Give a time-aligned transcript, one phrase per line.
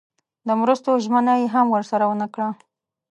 [0.47, 2.49] د مرستو ژمنه یې هم ورسره ونه کړه.